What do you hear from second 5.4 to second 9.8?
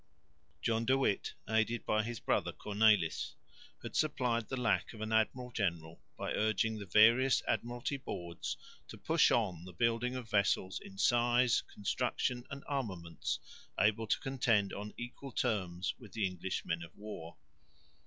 general by urging the various Admiralty Boards to push on the